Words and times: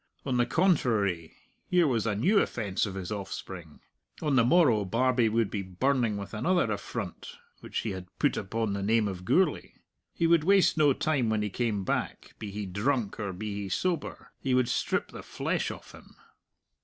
On 0.25 0.37
the 0.37 0.47
contrary, 0.47 1.35
here 1.69 1.85
was 1.85 2.07
a 2.07 2.15
new 2.15 2.39
offence 2.39 2.87
of 2.87 2.95
his 2.95 3.11
offspring. 3.11 3.81
On 4.19 4.35
the 4.35 4.43
morrow 4.43 4.83
Barbie 4.83 5.29
would 5.29 5.51
be 5.51 5.61
burning 5.61 6.17
with 6.17 6.33
another 6.33 6.71
affront 6.71 7.37
which 7.59 7.81
he 7.81 7.91
had 7.91 8.07
put 8.17 8.35
upon 8.35 8.73
the 8.73 8.81
name 8.81 9.07
of 9.07 9.25
Gourlay. 9.25 9.73
He 10.11 10.25
would 10.25 10.43
waste 10.43 10.75
no 10.75 10.93
time 10.93 11.29
when 11.29 11.43
he 11.43 11.51
came 11.51 11.83
back, 11.83 12.33
be 12.39 12.49
he 12.49 12.65
drunk 12.65 13.19
or 13.19 13.31
be 13.31 13.53
he 13.61 13.69
sober; 13.69 14.31
he 14.39 14.55
would 14.55 14.69
strip 14.69 15.11
the 15.11 15.21
flesh 15.21 15.69
off 15.69 15.91
him. 15.91 16.15